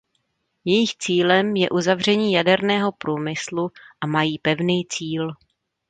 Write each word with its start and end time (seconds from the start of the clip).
Jejich 0.65 0.97
cílem 0.97 1.55
je 1.55 1.69
uzavření 1.69 2.33
jaderného 2.33 2.91
průmyslu 2.91 3.71
a 4.01 4.07
mají 4.07 4.39
pevný 4.39 4.85
cíl. 4.85 5.33